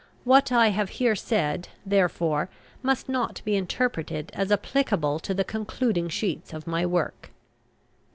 [0.23, 2.49] What I have here said, therefore,
[2.81, 7.29] must not be interpreted as applicable to the concluding sheets of my work.